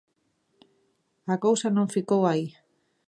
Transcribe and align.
A 1.33 1.35
cousa 1.45 1.69
non 1.75 1.91
ficou 1.95 2.21
aí. 2.27 2.47